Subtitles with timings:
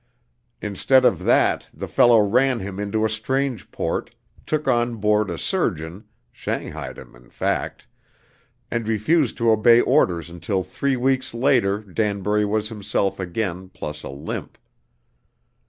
[0.63, 4.15] Instead of that, the fellow ran him into a strange port,
[4.47, 7.85] took on board a surgeon (shanghaied him, in fact)
[8.71, 14.09] and refused to obey orders until three weeks later Danbury was himself again plus a
[14.09, 14.57] limp.